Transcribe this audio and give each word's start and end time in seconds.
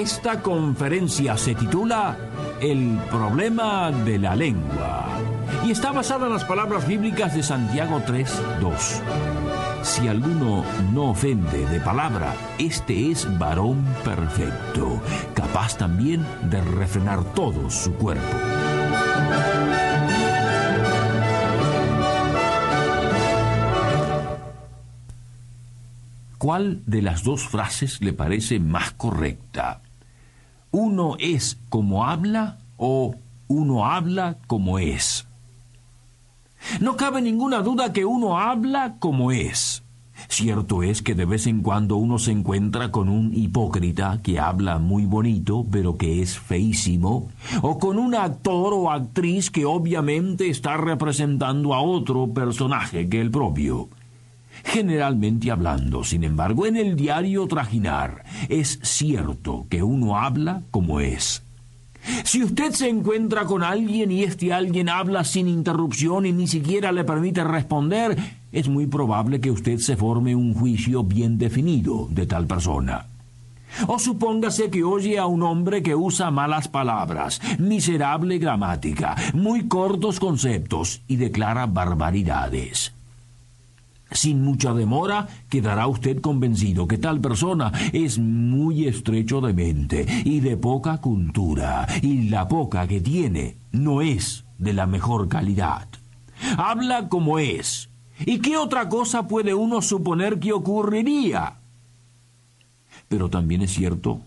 Esta 0.00 0.40
conferencia 0.40 1.36
se 1.36 1.54
titula 1.54 2.16
El 2.58 2.98
problema 3.10 3.92
de 3.92 4.18
la 4.18 4.34
lengua 4.34 5.06
y 5.62 5.72
está 5.72 5.92
basada 5.92 6.26
en 6.26 6.32
las 6.32 6.44
palabras 6.44 6.88
bíblicas 6.88 7.34
de 7.34 7.42
Santiago 7.42 8.00
3.2. 8.06 8.72
Si 9.82 10.08
alguno 10.08 10.64
no 10.94 11.10
ofende 11.10 11.66
de 11.66 11.80
palabra, 11.80 12.32
este 12.58 13.10
es 13.10 13.28
varón 13.38 13.84
perfecto, 14.02 15.02
capaz 15.34 15.76
también 15.76 16.24
de 16.48 16.62
refrenar 16.62 17.22
todo 17.34 17.68
su 17.68 17.92
cuerpo. 17.92 18.38
¿Cuál 26.38 26.82
de 26.86 27.02
las 27.02 27.22
dos 27.22 27.46
frases 27.46 28.00
le 28.00 28.14
parece 28.14 28.60
más 28.60 28.92
correcta? 28.92 29.82
¿Uno 30.72 31.16
es 31.18 31.58
como 31.68 32.04
habla 32.04 32.58
o 32.76 33.14
uno 33.48 33.86
habla 33.86 34.38
como 34.46 34.78
es? 34.78 35.26
No 36.80 36.96
cabe 36.96 37.22
ninguna 37.22 37.62
duda 37.62 37.92
que 37.92 38.04
uno 38.04 38.38
habla 38.38 38.96
como 39.00 39.32
es. 39.32 39.82
Cierto 40.28 40.82
es 40.82 41.02
que 41.02 41.14
de 41.14 41.24
vez 41.24 41.46
en 41.46 41.62
cuando 41.62 41.96
uno 41.96 42.18
se 42.18 42.30
encuentra 42.30 42.92
con 42.92 43.08
un 43.08 43.32
hipócrita 43.34 44.20
que 44.22 44.38
habla 44.38 44.78
muy 44.78 45.06
bonito, 45.06 45.66
pero 45.70 45.96
que 45.96 46.22
es 46.22 46.38
feísimo, 46.38 47.30
o 47.62 47.78
con 47.78 47.98
un 47.98 48.14
actor 48.14 48.74
o 48.74 48.90
actriz 48.90 49.50
que 49.50 49.64
obviamente 49.64 50.50
está 50.50 50.76
representando 50.76 51.74
a 51.74 51.80
otro 51.80 52.28
personaje 52.28 53.08
que 53.08 53.20
el 53.20 53.30
propio. 53.30 53.88
Generalmente 54.64 55.50
hablando, 55.50 56.04
sin 56.04 56.24
embargo, 56.24 56.66
en 56.66 56.76
el 56.76 56.96
diario 56.96 57.46
trajinar, 57.46 58.24
es 58.48 58.78
cierto 58.82 59.66
que 59.68 59.82
uno 59.82 60.18
habla 60.18 60.62
como 60.70 61.00
es. 61.00 61.42
Si 62.24 62.42
usted 62.42 62.72
se 62.72 62.88
encuentra 62.88 63.44
con 63.44 63.62
alguien 63.62 64.10
y 64.10 64.22
este 64.22 64.52
alguien 64.52 64.88
habla 64.88 65.24
sin 65.24 65.48
interrupción 65.48 66.26
y 66.26 66.32
ni 66.32 66.46
siquiera 66.46 66.92
le 66.92 67.04
permite 67.04 67.44
responder, 67.44 68.16
es 68.52 68.68
muy 68.68 68.86
probable 68.86 69.40
que 69.40 69.50
usted 69.50 69.78
se 69.78 69.96
forme 69.96 70.34
un 70.34 70.54
juicio 70.54 71.04
bien 71.04 71.38
definido 71.38 72.08
de 72.10 72.26
tal 72.26 72.46
persona. 72.46 73.06
O 73.86 73.98
supóngase 73.98 74.70
que 74.70 74.82
oye 74.82 75.18
a 75.18 75.26
un 75.26 75.42
hombre 75.42 75.82
que 75.82 75.94
usa 75.94 76.30
malas 76.30 76.66
palabras, 76.68 77.40
miserable 77.58 78.38
gramática, 78.38 79.14
muy 79.32 79.68
cortos 79.68 80.18
conceptos 80.18 81.02
y 81.06 81.16
declara 81.16 81.66
barbaridades. 81.66 82.92
Sin 84.12 84.42
mucha 84.42 84.74
demora 84.74 85.28
quedará 85.48 85.86
usted 85.86 86.20
convencido 86.20 86.88
que 86.88 86.98
tal 86.98 87.20
persona 87.20 87.72
es 87.92 88.18
muy 88.18 88.86
estrecho 88.86 89.40
de 89.40 89.52
mente 89.52 90.06
y 90.24 90.40
de 90.40 90.56
poca 90.56 90.98
cultura, 90.98 91.86
y 92.02 92.28
la 92.28 92.48
poca 92.48 92.86
que 92.88 93.00
tiene 93.00 93.56
no 93.72 94.02
es 94.02 94.44
de 94.58 94.72
la 94.72 94.86
mejor 94.86 95.28
calidad. 95.28 95.88
Habla 96.56 97.08
como 97.08 97.38
es. 97.38 97.88
¿Y 98.26 98.40
qué 98.40 98.56
otra 98.56 98.88
cosa 98.88 99.26
puede 99.26 99.54
uno 99.54 99.80
suponer 99.80 100.40
que 100.40 100.52
ocurriría? 100.52 101.58
Pero 103.08 103.30
también 103.30 103.62
es 103.62 103.72
cierto, 103.72 104.20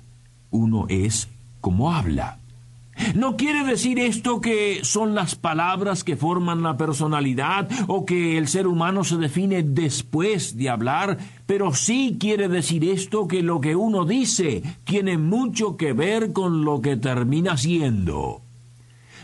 uno 0.49 0.85
es 0.89 1.29
como 1.61 1.93
habla. 1.93 2.39
No 3.15 3.37
quiere 3.37 3.63
decir 3.63 3.99
esto 3.99 4.41
que 4.41 4.79
son 4.83 5.15
las 5.15 5.35
palabras 5.35 6.03
que 6.03 6.15
forman 6.15 6.63
la 6.63 6.77
personalidad 6.77 7.69
o 7.87 8.05
que 8.05 8.37
el 8.37 8.47
ser 8.47 8.67
humano 8.67 9.03
se 9.03 9.17
define 9.17 9.63
después 9.63 10.57
de 10.57 10.69
hablar, 10.69 11.17
pero 11.45 11.73
sí 11.73 12.17
quiere 12.19 12.47
decir 12.47 12.83
esto 12.83 13.27
que 13.27 13.43
lo 13.43 13.61
que 13.61 13.75
uno 13.75 14.05
dice 14.05 14.63
tiene 14.83 15.17
mucho 15.17 15.77
que 15.77 15.93
ver 15.93 16.33
con 16.33 16.65
lo 16.65 16.81
que 16.81 16.97
termina 16.97 17.57
siendo. 17.57 18.41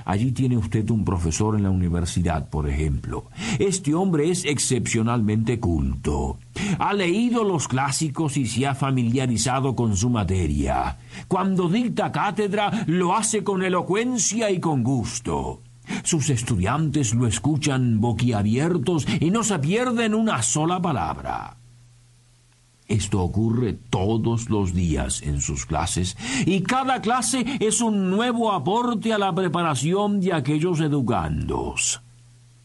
Allí 0.06 0.32
tiene 0.32 0.58
usted 0.58 0.90
un 0.90 1.06
profesor 1.06 1.56
en 1.56 1.64
la 1.64 1.70
universidad, 1.70 2.50
por 2.50 2.70
ejemplo. 2.70 3.26
Este 3.60 3.94
hombre 3.94 4.30
es 4.30 4.46
excepcionalmente 4.46 5.60
culto. 5.60 6.40
Ha 6.80 6.94
leído 6.94 7.44
los 7.44 7.68
clásicos 7.68 8.38
y 8.38 8.46
se 8.46 8.68
ha 8.68 8.76
familiarizado 8.76 9.76
con 9.76 9.96
su 9.96 10.10
materia. 10.10 10.98
Cuando 11.28 11.70
dicta 11.70 12.12
cátedra, 12.12 12.86
lo 12.88 13.16
hace 13.16 13.44
con 13.44 13.64
elocuencia 13.64 14.50
y 14.50 14.60
con 14.60 14.84
gusto. 14.84 15.62
Sus 16.04 16.30
estudiantes 16.30 17.14
lo 17.14 17.28
escuchan 17.28 18.00
boquiabiertos 18.00 19.08
y 19.20 19.32
no 19.32 19.44
se 19.44 19.60
pierden 19.60 20.14
una 20.14 20.42
sola 20.42 20.82
palabra. 20.82 21.58
Esto 22.90 23.22
ocurre 23.22 23.74
todos 23.74 24.50
los 24.50 24.74
días 24.74 25.22
en 25.22 25.42
sus 25.42 25.68
clases 25.68 26.18
y 26.48 26.62
cada 26.62 27.02
clase 27.02 27.46
es 27.60 27.82
un 27.82 28.10
nuevo 28.10 28.52
aporte 28.52 29.14
a 29.14 29.20
la 29.20 29.34
preparación 29.34 30.20
de 30.20 30.34
aquellos 30.34 30.80
educandos. 30.80 32.02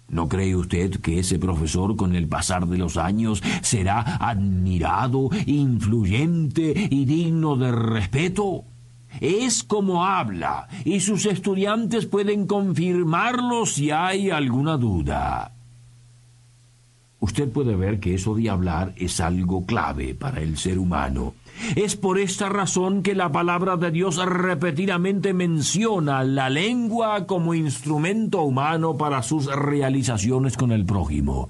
¿No 0.09 0.27
cree 0.27 0.57
usted 0.57 0.99
que 1.03 1.19
ese 1.19 1.39
profesor 1.39 1.95
con 1.97 2.17
el 2.17 2.27
pasar 2.27 2.67
de 2.67 2.79
los 2.79 2.97
años 2.97 3.43
será 3.61 4.17
admirado, 4.17 5.29
influyente 5.45 6.89
y 6.91 7.05
digno 7.05 7.56
de 7.56 7.73
respeto? 7.73 8.65
Es 9.21 9.62
como 9.62 10.06
habla, 10.06 10.69
y 10.87 11.01
sus 11.01 11.27
estudiantes 11.27 12.06
pueden 12.06 12.47
confirmarlo 12.47 13.67
si 13.67 13.91
hay 13.91 14.31
alguna 14.31 14.79
duda 14.79 15.53
usted 17.25 17.49
puede 17.49 17.75
ver 17.75 18.01
que 18.01 18.15
eso 18.15 18.35
de 18.35 18.51
hablar 18.51 18.93
es 18.97 19.19
algo 19.19 19.65
clave 19.65 20.15
para 20.15 20.43
el 20.43 20.59
ser 20.59 20.79
humano. 20.79 21.33
Es 21.75 21.97
por 21.97 22.19
esta 22.19 22.51
razón 22.51 23.03
que 23.03 23.15
la 23.15 23.33
palabra 23.33 23.79
de 23.79 23.91
Dios 23.91 24.23
repetidamente 24.23 25.33
menciona 25.33 26.23
la 26.23 26.51
lengua 26.51 27.27
como 27.27 27.55
instrumento 27.55 28.43
humano 28.43 28.99
para 28.99 29.23
sus 29.23 29.47
realizaciones 29.47 30.59
con 30.59 30.71
el 30.71 30.85
prójimo. 30.85 31.49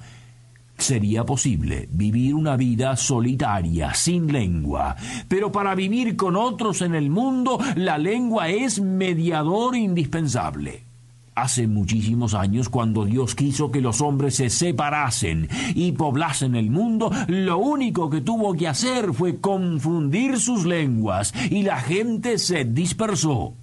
Sería 0.79 1.25
posible 1.25 1.89
vivir 1.91 2.35
una 2.35 2.57
vida 2.57 2.97
solitaria, 2.97 3.95
sin 3.95 4.33
lengua, 4.33 4.95
pero 5.27 5.51
para 5.51 5.75
vivir 5.75 6.15
con 6.15 6.37
otros 6.37 6.83
en 6.83 6.95
el 6.95 7.11
mundo, 7.11 7.59
la 7.75 7.99
lengua 7.99 8.49
es 8.49 8.81
mediador 8.81 9.75
indispensable. 9.75 10.94
Hace 11.35 11.67
muchísimos 11.67 12.33
años, 12.35 12.69
cuando 12.69 13.05
Dios 13.05 13.35
quiso 13.35 13.73
que 13.73 13.81
los 13.81 14.01
hombres 14.01 14.37
se 14.37 14.51
separasen 14.51 15.49
y 15.75 15.91
poblasen 15.91 16.55
el 16.55 16.71
mundo, 16.71 17.11
lo 17.27 17.59
único 17.59 18.09
que 18.09 18.21
tuvo 18.21 18.55
que 18.55 18.69
hacer 18.69 19.13
fue 19.13 19.41
confundir 19.41 20.39
sus 20.39 20.65
lenguas 20.65 21.35
y 21.51 21.65
la 21.65 21.81
gente 21.81 22.39
se 22.39 22.65
dispersó. 22.65 23.55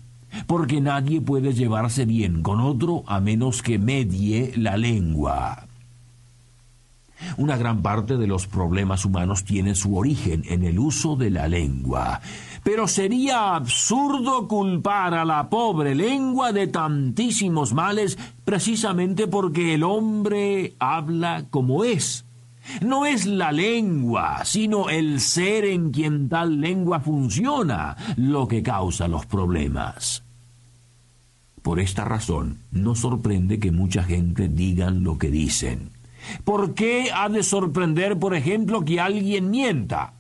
Porque 0.48 0.82
nadie 0.82 1.22
puede 1.22 1.54
llevarse 1.54 2.06
bien 2.06 2.44
con 2.44 2.60
otro 2.60 3.04
a 3.08 3.22
menos 3.22 3.62
que 3.62 3.80
medie 3.80 4.52
la 4.58 4.76
lengua. 4.76 5.71
Una 7.38 7.58
gran 7.58 7.82
parte 7.82 8.18
de 8.18 8.28
los 8.28 8.48
problemas 8.48 9.06
humanos 9.06 9.44
tiene 9.44 9.76
su 9.76 9.98
origen 9.98 10.44
en 10.48 10.64
el 10.64 10.80
uso 10.80 11.16
de 11.16 11.30
la 11.30 11.48
lengua. 11.48 12.22
Pero 12.64 12.88
sería 12.88 13.56
absurdo 13.56 14.48
culpar 14.48 15.14
a 15.14 15.26
la 15.26 15.50
pobre 15.50 15.96
lengua 15.96 16.52
de 16.52 16.68
tantísimos 16.68 17.74
males 17.74 18.18
precisamente 18.46 19.28
porque 19.28 19.74
el 19.74 19.84
hombre 19.84 20.76
habla 20.80 21.46
como 21.50 21.84
es. 21.84 22.26
No 22.82 23.06
es 23.06 23.26
la 23.26 23.52
lengua, 23.52 24.46
sino 24.46 24.90
el 24.90 25.20
ser 25.20 25.66
en 25.66 25.92
quien 25.92 26.30
tal 26.30 26.62
lengua 26.62 27.00
funciona 27.00 27.98
lo 28.18 28.48
que 28.48 28.62
causa 28.62 29.08
los 29.08 29.26
problemas. 29.26 30.24
Por 31.62 31.80
esta 31.80 32.06
razón, 32.06 32.60
no 32.72 32.96
sorprende 32.96 33.60
que 33.60 33.72
mucha 33.72 34.04
gente 34.04 34.48
digan 34.48 35.04
lo 35.04 35.18
que 35.18 35.30
dicen. 35.30 35.90
¿Por 36.44 36.74
qué 36.74 37.12
ha 37.14 37.30
de 37.30 37.44
sorprender, 37.44 38.18
por 38.20 38.36
ejemplo, 38.36 38.84
que 38.84 39.00
alguien 39.00 39.50
mienta? 39.50 40.14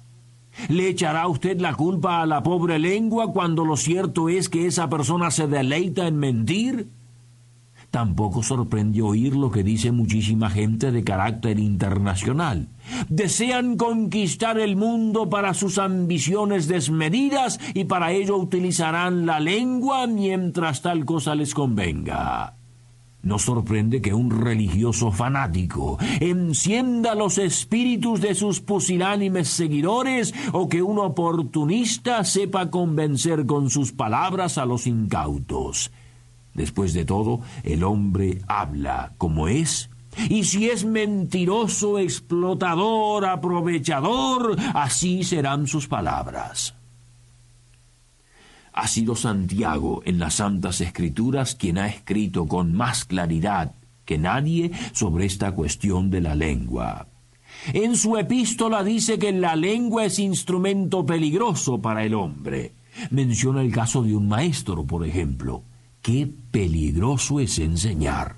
¿Le 0.68 0.89
echará 0.89 1.27
usted 1.27 1.59
la 1.59 1.74
culpa 1.74 2.21
a 2.21 2.25
la 2.25 2.44
pobre 2.44 2.77
lengua 2.77 3.31
cuando 3.31 3.65
lo 3.65 3.77
cierto 3.77 4.30
es 4.30 4.50
que 4.50 4.68
esa 4.68 4.89
persona 4.89 5.31
se 5.31 5.48
deleita 5.48 6.07
en 6.07 6.18
mentir? 6.18 6.89
Tampoco 7.89 8.42
sorprende 8.42 9.01
oír 9.01 9.36
lo 9.36 9.51
que 9.51 9.63
dice 9.63 9.92
muchísima 9.92 10.50
gente 10.50 10.94
de 10.94 11.03
carácter 11.03 11.59
internacional. 11.59 12.69
Desean 13.09 13.75
conquistar 13.75 14.57
el 14.59 14.77
mundo 14.77 15.30
para 15.30 15.53
sus 15.53 15.77
ambiciones 15.77 16.69
desmedidas 16.69 17.59
y 17.74 17.83
para 17.83 18.13
ello 18.13 18.38
utilizarán 18.38 19.25
la 19.25 19.42
lengua 19.42 20.07
mientras 20.07 20.81
tal 20.81 21.03
cosa 21.03 21.36
les 21.36 21.53
convenga. 21.53 22.61
No 23.24 23.38
sorprende 23.38 24.02
que 24.02 24.14
un 24.14 24.32
religioso 24.32 25.12
fanático 25.12 26.00
encienda 26.20 27.14
los 27.14 27.38
espíritus 27.38 28.20
de 28.20 28.34
sus 28.34 28.62
pusilánimes 28.62 29.48
seguidores 29.48 30.34
o 30.54 30.68
que 30.68 30.82
un 30.82 30.98
oportunista 30.98 32.24
sepa 32.24 32.72
convencer 32.72 33.46
con 33.46 33.70
sus 33.70 33.92
palabras 33.92 34.58
a 34.58 34.66
los 34.66 34.88
incautos. 34.88 35.92
Después 36.56 36.94
de 36.94 37.06
todo, 37.06 37.42
el 37.64 37.84
hombre 37.84 38.42
habla 38.48 39.14
como 39.18 39.48
es, 39.48 39.90
y 40.30 40.44
si 40.44 40.70
es 40.70 40.84
mentiroso, 40.84 42.00
explotador, 42.00 43.26
aprovechador, 43.26 44.58
así 44.74 45.24
serán 45.24 45.68
sus 45.68 45.88
palabras. 45.88 46.76
Ha 48.74 48.88
sido 48.88 49.16
Santiago 49.16 50.02
en 50.06 50.20
las 50.20 50.36
Santas 50.36 50.82
Escrituras 50.82 51.56
quien 51.56 51.78
ha 51.78 51.88
escrito 51.88 52.48
con 52.48 52.74
más 52.74 53.06
claridad 53.06 53.74
que 54.06 54.18
nadie 54.18 54.72
sobre 54.94 55.26
esta 55.26 55.52
cuestión 55.52 56.10
de 56.10 56.22
la 56.22 56.36
lengua. 56.36 57.08
En 57.74 57.96
su 57.96 58.18
epístola 58.18 58.84
dice 58.84 59.20
que 59.20 59.32
la 59.32 59.56
lengua 59.56 60.06
es 60.06 60.20
instrumento 60.20 61.06
peligroso 61.06 61.82
para 61.82 62.04
el 62.04 62.14
hombre. 62.14 62.74
Menciona 63.10 63.62
el 63.62 63.72
caso 63.72 64.04
de 64.04 64.16
un 64.16 64.28
maestro, 64.28 64.86
por 64.86 65.06
ejemplo. 65.06 65.64
Qué 66.02 66.28
peligroso 66.52 67.40
es 67.40 67.60
enseñar. 67.60 68.38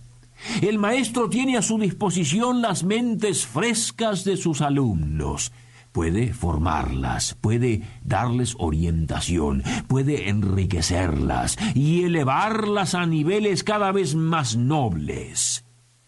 El 0.61 0.77
maestro 0.77 1.29
tiene 1.29 1.57
a 1.57 1.61
su 1.61 1.79
disposición 1.79 2.61
las 2.61 2.83
mentes 2.83 3.45
frescas 3.45 4.23
de 4.25 4.35
sus 4.35 4.61
alumnos. 4.61 5.51
Puede 5.93 6.33
formarlas, 6.33 7.37
puede 7.39 7.83
darles 8.03 8.55
orientación, 8.57 9.63
puede 9.87 10.27
enriquecerlas 10.27 11.57
y 11.75 12.03
elevarlas 12.03 12.95
a 12.95 13.05
niveles 13.05 13.63
cada 13.63 13.91
vez 13.91 14.15
más 14.15 14.57
nobles 14.57 15.63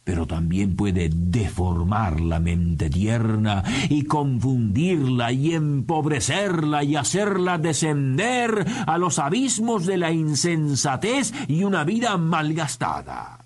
pero 0.05 0.27
también 0.27 0.75
puede 0.75 1.09
deformar 1.11 2.21
la 2.21 2.39
mente 2.39 2.91
tierna 2.91 3.63
y 3.89 4.03
confundirla 4.03 5.31
y 5.31 5.53
empobrecerla 5.53 6.83
y 6.83 6.95
hacerla 6.95 7.57
descender 7.57 8.65
a 8.85 8.97
los 8.99 9.17
abismos 9.17 9.88
de 9.88 9.97
la 9.97 10.11
insensatez 10.11 11.33
y 11.47 11.63
una 11.63 11.83
vida 11.83 12.17
malgastada. 12.17 13.44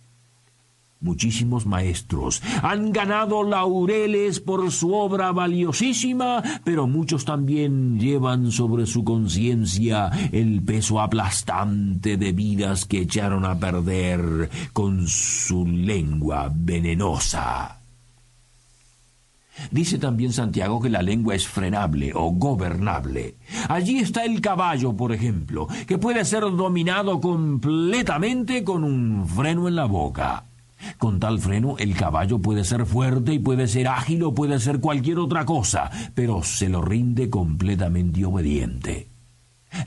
Muchísimos 1.02 1.66
maestros 1.66 2.42
han 2.62 2.92
ganado 2.92 3.44
laureles 3.44 4.42
por 4.42 4.70
su 4.70 4.94
obra 4.94 5.32
valiosísima, 5.32 6.44
pero 6.66 6.88
muchos 6.88 7.24
también 7.24 7.98
llevan 7.98 8.52
sobre 8.52 8.86
su 8.86 9.06
conciencia 9.06 10.12
el 10.34 10.62
peso 10.62 11.00
aplastante 11.00 12.18
de 12.18 12.34
vidas 12.34 12.84
que 12.84 13.00
echaron 13.00 13.46
a 13.46 13.58
perder 13.58 14.50
con 14.74 15.08
su 15.08 15.66
lengua 15.66 16.52
venenosa. 16.54 17.80
Dice 19.72 20.00
también 20.00 20.34
Santiago 20.34 20.82
que 20.82 20.90
la 20.90 21.02
lengua 21.02 21.34
es 21.34 21.48
frenable 21.48 22.12
o 22.14 22.32
gobernable. 22.32 23.36
Allí 23.70 24.00
está 24.00 24.26
el 24.26 24.42
caballo, 24.42 24.94
por 24.98 25.14
ejemplo, 25.14 25.70
que 25.88 25.98
puede 25.98 26.26
ser 26.26 26.42
dominado 26.42 27.22
completamente 27.22 28.66
con 28.66 28.84
un 28.84 29.26
freno 29.26 29.70
en 29.70 29.76
la 29.78 29.86
boca. 29.86 30.49
Con 30.98 31.20
tal 31.20 31.40
freno 31.40 31.78
el 31.78 31.96
caballo 31.96 32.40
puede 32.40 32.64
ser 32.64 32.86
fuerte 32.86 33.34
y 33.34 33.40
puede 33.40 33.68
ser 33.68 33.88
ágil 33.88 34.24
o 34.24 34.34
puede 34.34 34.60
ser 34.60 34.80
cualquier 34.80 35.20
otra 35.20 35.46
cosa, 35.46 35.90
pero 36.14 36.44
se 36.44 36.70
lo 36.70 36.82
rinde 36.82 37.30
completamente 37.30 38.26
obediente. 38.26 39.10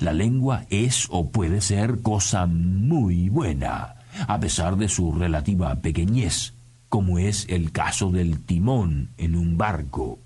La 0.01 0.13
lengua 0.13 0.65
es 0.71 1.09
o 1.11 1.31
puede 1.31 1.61
ser 1.61 2.03
cosa 2.03 2.47
muy 2.47 3.29
buena, 3.29 3.97
a 4.27 4.41
pesar 4.41 4.77
de 4.77 4.89
su 4.89 5.13
relativa 5.13 5.75
pequeñez, 5.77 6.55
como 6.89 7.19
es 7.19 7.47
el 7.49 7.73
caso 7.73 8.11
del 8.11 8.41
timón 8.41 9.11
en 9.17 9.35
un 9.35 9.57
barco. 9.57 10.19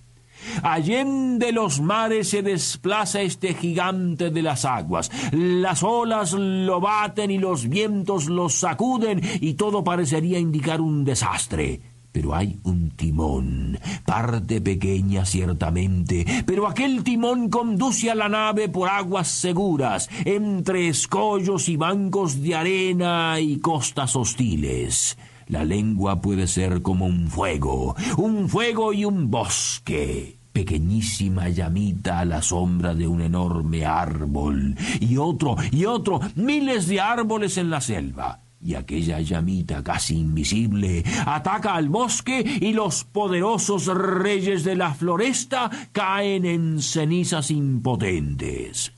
Allende 0.63 1.53
los 1.53 1.81
mares 1.81 2.31
se 2.31 2.43
desplaza 2.43 3.21
este 3.21 3.55
gigante 3.55 4.31
de 4.31 4.43
las 4.43 4.65
aguas. 4.65 5.11
Las 5.33 5.83
olas 5.83 6.33
lo 6.33 6.81
baten 6.81 7.31
y 7.31 7.39
los 7.39 7.69
vientos 7.69 8.27
lo 8.27 8.49
sacuden 8.49 9.21
y 9.41 9.55
todo 9.55 9.85
parecería 9.85 10.39
indicar 10.39 10.81
un 10.81 11.05
desastre. 11.05 11.81
Pero 12.17 12.35
hay 12.35 12.59
un 12.65 12.93
timón, 12.93 13.79
parte 14.07 14.63
pequeña 14.63 15.27
ciertamente, 15.27 16.25
pero 16.47 16.67
aquel 16.67 17.05
timón 17.05 17.51
conduce 17.51 18.11
a 18.11 18.15
la 18.15 18.31
nave 18.31 18.71
por 18.71 18.89
aguas 18.89 19.29
seguras, 19.29 20.09
entre 20.25 20.89
escollos 20.89 21.69
y 21.69 21.77
bancos 21.77 22.41
de 22.41 22.55
arena 22.55 23.39
y 23.39 23.59
costas 23.59 24.17
hostiles. 24.17 25.19
La 25.49 25.65
lengua 25.65 26.21
puede 26.21 26.47
ser 26.49 26.83
como 26.83 27.07
un 27.07 27.29
fuego, 27.29 27.95
un 28.17 28.49
fuego 28.49 28.93
y 28.93 29.05
un 29.05 29.31
bosque 29.31 30.39
pequeñísima 30.53 31.51
llamita 31.51 32.21
a 32.21 32.25
la 32.25 32.41
sombra 32.41 32.95
de 32.95 33.07
un 33.07 33.21
enorme 33.21 33.85
árbol, 33.85 34.75
y 35.01 35.19
otro, 35.19 35.55
y 35.71 35.85
otro, 35.85 36.19
miles 36.35 36.89
de 36.89 36.99
árboles 36.99 37.59
en 37.59 37.69
la 37.69 37.81
selva. 37.81 38.41
Y 38.61 38.75
aquella 38.75 39.21
llamita 39.21 39.85
casi 39.85 40.17
invisible 40.19 41.05
ataca 41.27 41.75
al 41.75 41.91
bosque 41.91 42.43
y 42.61 42.73
los 42.73 43.05
poderosos 43.05 43.87
reyes 43.87 44.65
de 44.65 44.77
la 44.77 44.95
floresta 44.95 45.71
caen 45.93 46.47
en 46.47 46.81
cenizas 46.81 47.51
impotentes. 47.51 48.96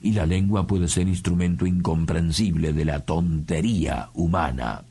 Y 0.00 0.12
la 0.12 0.26
lengua 0.26 0.66
puede 0.66 0.88
ser 0.88 1.08
instrumento 1.08 1.66
incomprensible 1.66 2.72
de 2.72 2.84
la 2.84 3.00
tontería 3.00 4.10
humana. 4.14 4.84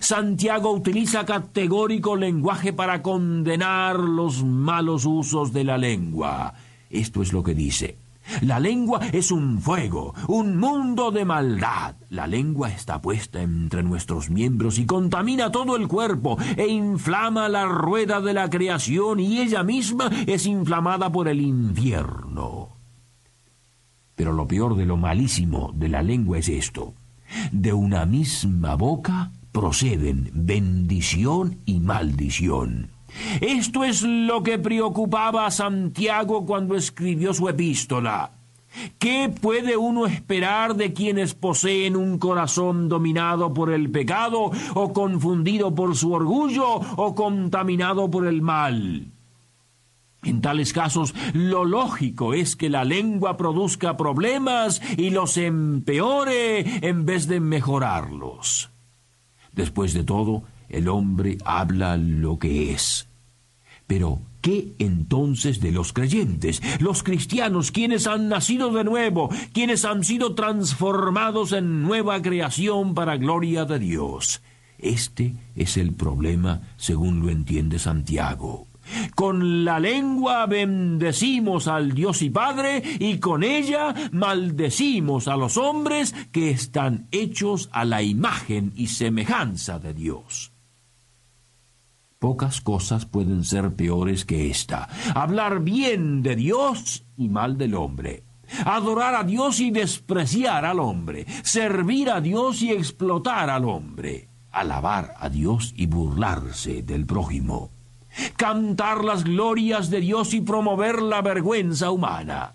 Santiago 0.00 0.72
utiliza 0.72 1.24
categórico 1.24 2.16
lenguaje 2.16 2.72
para 2.72 3.02
condenar 3.02 3.98
los 3.98 4.44
malos 4.44 5.04
usos 5.06 5.52
de 5.52 5.64
la 5.64 5.78
lengua. 5.78 6.54
Esto 6.90 7.22
es 7.22 7.32
lo 7.32 7.42
que 7.42 7.54
dice. 7.54 7.96
La 8.42 8.60
lengua 8.60 9.00
es 9.12 9.32
un 9.32 9.60
fuego, 9.60 10.14
un 10.28 10.56
mundo 10.56 11.10
de 11.10 11.24
maldad. 11.24 11.96
La 12.10 12.26
lengua 12.26 12.68
está 12.68 13.00
puesta 13.00 13.42
entre 13.42 13.82
nuestros 13.82 14.30
miembros 14.30 14.78
y 14.78 14.86
contamina 14.86 15.50
todo 15.50 15.76
el 15.76 15.88
cuerpo 15.88 16.38
e 16.56 16.68
inflama 16.68 17.48
la 17.48 17.66
rueda 17.66 18.20
de 18.20 18.34
la 18.34 18.48
creación 18.48 19.18
y 19.18 19.40
ella 19.40 19.62
misma 19.62 20.10
es 20.26 20.46
inflamada 20.46 21.10
por 21.10 21.26
el 21.28 21.40
infierno. 21.40 22.79
Pero 24.20 24.34
lo 24.34 24.46
peor 24.46 24.76
de 24.76 24.84
lo 24.84 24.98
malísimo 24.98 25.72
de 25.74 25.88
la 25.88 26.02
lengua 26.02 26.36
es 26.36 26.50
esto. 26.50 26.92
De 27.52 27.72
una 27.72 28.04
misma 28.04 28.74
boca 28.74 29.32
proceden 29.50 30.30
bendición 30.34 31.56
y 31.64 31.80
maldición. 31.80 32.90
Esto 33.40 33.82
es 33.82 34.02
lo 34.02 34.42
que 34.42 34.58
preocupaba 34.58 35.46
a 35.46 35.50
Santiago 35.50 36.44
cuando 36.44 36.76
escribió 36.76 37.32
su 37.32 37.48
epístola. 37.48 38.32
¿Qué 38.98 39.32
puede 39.40 39.78
uno 39.78 40.04
esperar 40.04 40.76
de 40.76 40.92
quienes 40.92 41.32
poseen 41.32 41.96
un 41.96 42.18
corazón 42.18 42.90
dominado 42.90 43.54
por 43.54 43.72
el 43.72 43.90
pecado, 43.90 44.50
o 44.74 44.92
confundido 44.92 45.74
por 45.74 45.96
su 45.96 46.12
orgullo, 46.12 46.66
o 46.74 47.14
contaminado 47.14 48.10
por 48.10 48.26
el 48.26 48.42
mal? 48.42 49.14
En 50.22 50.42
tales 50.42 50.72
casos, 50.72 51.14
lo 51.32 51.64
lógico 51.64 52.34
es 52.34 52.54
que 52.54 52.68
la 52.68 52.84
lengua 52.84 53.36
produzca 53.36 53.96
problemas 53.96 54.82
y 54.98 55.10
los 55.10 55.38
empeore 55.38 56.86
en 56.86 57.06
vez 57.06 57.26
de 57.26 57.40
mejorarlos. 57.40 58.70
Después 59.52 59.94
de 59.94 60.04
todo, 60.04 60.44
el 60.68 60.88
hombre 60.88 61.38
habla 61.44 61.96
lo 61.96 62.38
que 62.38 62.72
es. 62.72 63.08
Pero, 63.86 64.20
¿qué 64.42 64.74
entonces 64.78 65.60
de 65.60 65.72
los 65.72 65.92
creyentes, 65.92 66.62
los 66.80 67.02
cristianos, 67.02 67.72
quienes 67.72 68.06
han 68.06 68.28
nacido 68.28 68.70
de 68.72 68.84
nuevo, 68.84 69.30
quienes 69.52 69.84
han 69.84 70.04
sido 70.04 70.34
transformados 70.34 71.52
en 71.52 71.82
nueva 71.82 72.20
creación 72.22 72.94
para 72.94 73.16
gloria 73.16 73.64
de 73.64 73.78
Dios? 73.78 74.42
Este 74.78 75.34
es 75.56 75.76
el 75.76 75.92
problema 75.92 76.60
según 76.76 77.20
lo 77.20 77.30
entiende 77.30 77.78
Santiago. 77.78 78.69
Con 79.14 79.64
la 79.64 79.78
lengua 79.80 80.46
bendecimos 80.46 81.68
al 81.68 81.92
Dios 81.92 82.22
y 82.22 82.30
Padre 82.30 82.82
y 82.98 83.18
con 83.18 83.42
ella 83.42 83.94
maldecimos 84.12 85.28
a 85.28 85.36
los 85.36 85.56
hombres 85.56 86.14
que 86.32 86.50
están 86.50 87.08
hechos 87.10 87.68
a 87.72 87.84
la 87.84 88.02
imagen 88.02 88.72
y 88.76 88.88
semejanza 88.88 89.78
de 89.78 89.94
Dios. 89.94 90.52
Pocas 92.18 92.60
cosas 92.60 93.06
pueden 93.06 93.44
ser 93.44 93.74
peores 93.74 94.26
que 94.26 94.50
esta. 94.50 94.88
Hablar 95.14 95.60
bien 95.60 96.22
de 96.22 96.36
Dios 96.36 97.04
y 97.16 97.28
mal 97.28 97.56
del 97.56 97.74
hombre. 97.74 98.24
adorar 98.66 99.14
a 99.14 99.22
Dios 99.22 99.60
y 99.60 99.70
despreciar 99.70 100.64
al 100.64 100.80
hombre, 100.80 101.24
servir 101.44 102.10
a 102.10 102.20
Dios 102.20 102.62
y 102.62 102.72
explotar 102.72 103.48
al 103.48 103.64
hombre, 103.64 104.28
alabar 104.50 105.14
a 105.18 105.28
Dios 105.28 105.72
y 105.76 105.86
burlarse 105.86 106.82
del 106.82 107.06
prójimo, 107.06 107.70
cantar 108.36 109.04
las 109.04 109.24
glorias 109.24 109.90
de 109.90 110.00
Dios 110.00 110.34
y 110.34 110.40
promover 110.40 111.02
la 111.02 111.22
vergüenza 111.22 111.90
humana. 111.90 112.54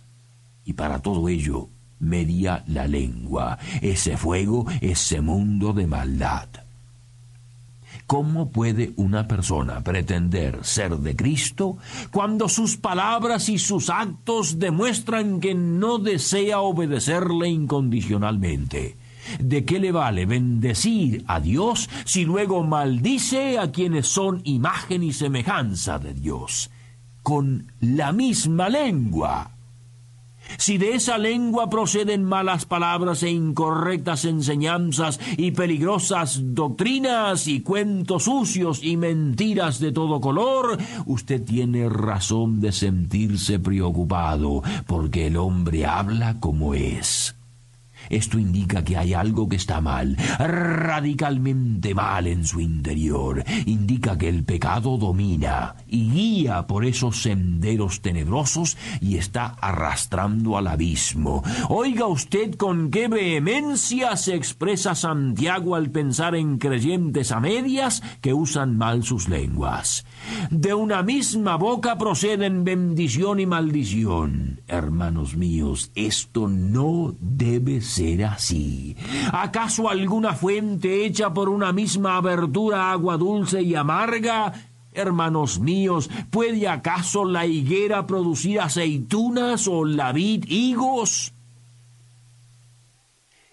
Y 0.65 0.73
para 0.73 0.99
todo 0.99 1.29
ello, 1.29 1.69
media 1.99 2.63
la 2.67 2.87
lengua, 2.87 3.57
ese 3.81 4.17
fuego, 4.17 4.65
ese 4.81 5.21
mundo 5.21 5.73
de 5.73 5.87
maldad. 5.87 6.49
¿Cómo 8.07 8.49
puede 8.49 8.93
una 8.97 9.27
persona 9.27 9.81
pretender 9.81 10.63
ser 10.63 10.97
de 10.97 11.15
Cristo 11.15 11.77
cuando 12.11 12.49
sus 12.49 12.77
palabras 12.77 13.49
y 13.49 13.57
sus 13.57 13.89
actos 13.89 14.59
demuestran 14.59 15.39
que 15.39 15.55
no 15.55 15.97
desea 15.97 16.59
obedecerle 16.59 17.49
incondicionalmente? 17.49 18.95
¿De 19.39 19.65
qué 19.65 19.79
le 19.79 19.91
vale 19.91 20.25
bendecir 20.25 21.23
a 21.27 21.39
Dios 21.39 21.89
si 22.05 22.25
luego 22.25 22.63
maldice 22.63 23.57
a 23.59 23.71
quienes 23.71 24.07
son 24.07 24.41
imagen 24.43 25.03
y 25.03 25.13
semejanza 25.13 25.99
de 25.99 26.13
Dios? 26.13 26.69
Con 27.23 27.71
la 27.79 28.11
misma 28.11 28.69
lengua. 28.69 29.55
Si 30.57 30.77
de 30.77 30.93
esa 30.93 31.17
lengua 31.17 31.69
proceden 31.69 32.23
malas 32.23 32.65
palabras 32.65 33.23
e 33.23 33.29
incorrectas 33.29 34.25
enseñanzas 34.25 35.19
y 35.37 35.51
peligrosas 35.51 36.39
doctrinas 36.53 37.47
y 37.47 37.61
cuentos 37.61 38.23
sucios 38.23 38.83
y 38.83 38.95
mentiras 38.95 39.79
de 39.79 39.91
todo 39.91 40.21
color, 40.21 40.77
usted 41.05 41.43
tiene 41.43 41.89
razón 41.89 42.61
de 42.61 42.71
sentirse 42.71 43.59
preocupado, 43.59 44.61
porque 44.87 45.27
el 45.27 45.37
hombre 45.37 45.85
habla 45.85 46.39
como 46.39 46.73
es. 46.73 47.35
Esto 48.09 48.37
indica 48.39 48.83
que 48.83 48.97
hay 48.97 49.13
algo 49.13 49.49
que 49.49 49.55
está 49.55 49.81
mal, 49.81 50.15
radicalmente 50.37 51.93
mal 51.93 52.27
en 52.27 52.45
su 52.45 52.59
interior. 52.59 53.43
Indica 53.65 54.17
que 54.17 54.29
el 54.29 54.43
pecado 54.43 54.97
domina 54.97 55.75
y 55.87 56.09
guía 56.11 56.67
por 56.67 56.85
esos 56.85 57.21
senderos 57.21 58.01
tenebrosos 58.01 58.77
y 59.01 59.17
está 59.17 59.55
arrastrando 59.59 60.57
al 60.57 60.67
abismo. 60.67 61.43
Oiga 61.69 62.07
usted 62.07 62.55
con 62.55 62.91
qué 62.91 63.07
vehemencia 63.07 64.15
se 64.15 64.35
expresa 64.35 64.95
Santiago 64.95 65.75
al 65.75 65.89
pensar 65.89 66.35
en 66.35 66.57
creyentes 66.57 67.31
a 67.31 67.39
medias 67.39 68.03
que 68.21 68.33
usan 68.33 68.77
mal 68.77 69.03
sus 69.03 69.29
lenguas. 69.29 70.05
De 70.51 70.73
una 70.73 71.01
misma 71.03 71.55
boca 71.55 71.97
proceden 71.97 72.63
bendición 72.63 73.39
y 73.39 73.45
maldición. 73.45 74.61
Hermanos 74.67 75.35
míos, 75.35 75.91
esto 75.95 76.47
no 76.47 77.15
debe 77.19 77.81
ser 77.81 77.94
así. 78.25 78.95
¿Acaso 79.31 79.89
alguna 79.89 80.33
fuente 80.33 81.05
hecha 81.05 81.33
por 81.33 81.49
una 81.49 81.71
misma 81.71 82.17
abertura 82.17 82.91
agua 82.91 83.17
dulce 83.17 83.61
y 83.61 83.75
amarga? 83.75 84.53
Hermanos 84.91 85.59
míos, 85.59 86.09
¿puede 86.29 86.67
acaso 86.67 87.25
la 87.25 87.45
higuera 87.45 88.07
producir 88.07 88.61
aceitunas 88.61 89.67
o 89.67 89.85
la 89.85 90.11
vid 90.11 90.45
higos? 90.47 91.33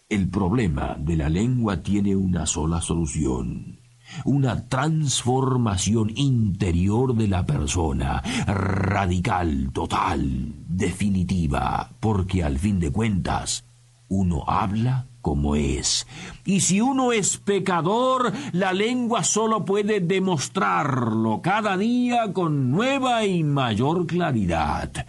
El 0.08 0.28
problema 0.28 0.96
de 0.98 1.16
la 1.16 1.28
lengua 1.28 1.82
tiene 1.82 2.14
una 2.14 2.46
sola 2.46 2.80
solución 2.80 3.82
una 4.24 4.68
transformación 4.68 6.12
interior 6.16 7.14
de 7.14 7.28
la 7.28 7.46
persona, 7.46 8.22
radical, 8.46 9.70
total, 9.72 10.54
definitiva, 10.68 11.90
porque 12.00 12.44
al 12.44 12.58
fin 12.58 12.78
de 12.80 12.90
cuentas 12.90 13.64
uno 14.12 14.44
habla 14.46 15.06
como 15.22 15.56
es. 15.56 16.06
Y 16.44 16.60
si 16.60 16.80
uno 16.80 17.12
es 17.12 17.38
pecador, 17.38 18.32
la 18.52 18.72
lengua 18.72 19.24
solo 19.24 19.64
puede 19.64 20.00
demostrarlo 20.00 21.40
cada 21.40 21.76
día 21.76 22.32
con 22.32 22.70
nueva 22.70 23.24
y 23.24 23.42
mayor 23.42 24.06
claridad. 24.06 25.06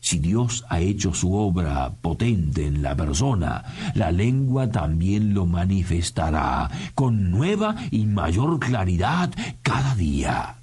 Si 0.00 0.18
Dios 0.18 0.64
ha 0.68 0.80
hecho 0.80 1.14
su 1.14 1.34
obra 1.34 1.90
potente 2.00 2.66
en 2.66 2.82
la 2.82 2.94
persona, 2.94 3.64
la 3.94 4.12
lengua 4.12 4.70
también 4.70 5.34
lo 5.34 5.46
manifestará 5.46 6.70
con 6.94 7.30
nueva 7.30 7.74
y 7.90 8.06
mayor 8.06 8.60
claridad 8.60 9.32
cada 9.62 9.94
día. 9.94 10.56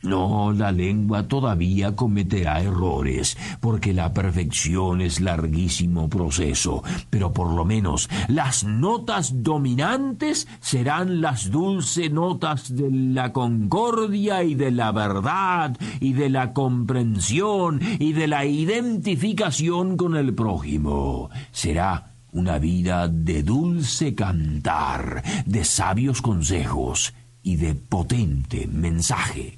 No, 0.00 0.52
la 0.52 0.70
lengua 0.70 1.26
todavía 1.26 1.96
cometerá 1.96 2.62
errores, 2.62 3.36
porque 3.60 3.92
la 3.92 4.14
perfección 4.14 5.00
es 5.00 5.20
larguísimo 5.20 6.08
proceso, 6.08 6.84
pero 7.10 7.32
por 7.32 7.52
lo 7.52 7.64
menos 7.64 8.08
las 8.28 8.62
notas 8.62 9.42
dominantes 9.42 10.46
serán 10.60 11.20
las 11.20 11.50
dulces 11.50 12.12
notas 12.12 12.76
de 12.76 12.90
la 12.92 13.32
concordia 13.32 14.44
y 14.44 14.54
de 14.54 14.70
la 14.70 14.92
verdad 14.92 15.76
y 15.98 16.12
de 16.12 16.30
la 16.30 16.52
comprensión 16.52 17.80
y 17.98 18.12
de 18.12 18.28
la 18.28 18.44
identificación 18.44 19.96
con 19.96 20.16
el 20.16 20.32
prójimo. 20.32 21.28
Será 21.50 22.12
una 22.30 22.58
vida 22.58 23.08
de 23.08 23.42
dulce 23.42 24.14
cantar, 24.14 25.24
de 25.44 25.64
sabios 25.64 26.22
consejos 26.22 27.14
y 27.42 27.56
de 27.56 27.74
potente 27.74 28.68
mensaje. 28.68 29.57